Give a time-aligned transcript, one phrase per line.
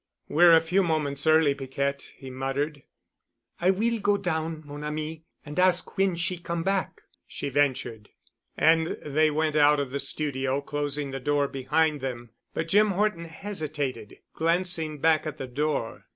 [0.27, 2.81] "We're a few moments early, Piquette," he muttered.
[3.59, 8.09] "I will go down, mon ami, and ask when she come back," she ventured.
[8.57, 12.31] And they went out of the studio, closing the door behind them.
[12.51, 16.05] But Jim Horton hesitated, glancing back at the door.